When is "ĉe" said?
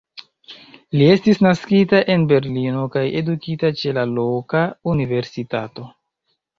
3.83-3.97